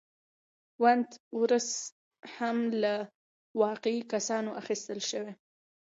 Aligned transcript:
وُنت 0.81 1.11
وُرث 1.35 1.69
هم 2.39 2.57
له 2.83 2.93
واقعي 3.63 3.99
کسانو 4.13 4.51
اخیستل 4.61 4.99
شوی 5.09 5.31
و. 5.35 5.39